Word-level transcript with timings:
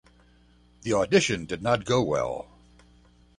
The 0.81 0.93
audition 0.93 1.45
did 1.45 1.61
not 1.61 1.85
go 1.85 2.01
well. 2.01 2.47